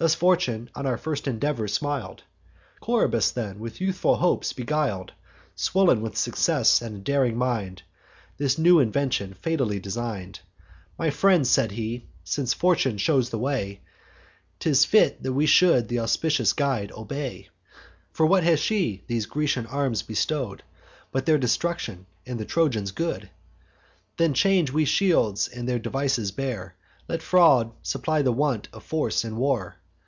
[0.00, 2.22] Thus Fortune on our first endeavor smil'd.
[2.80, 5.12] Coroebus then, with youthful hopes beguil'd,
[5.54, 7.82] Swoln with success, and a daring mind,
[8.38, 10.40] This new invention fatally design'd.
[10.98, 13.82] 'My friends,' said he, 'since Fortune shows the way,
[14.58, 17.50] 'Tis fit we should th' auspicious guide obey.
[18.10, 20.62] For what has she these Grecian arms bestow'd,
[21.12, 23.28] But their destruction, and the Trojans' good?
[24.16, 26.74] Then change we shields, and their devices bear:
[27.06, 29.76] Let fraud supply the want of force in war.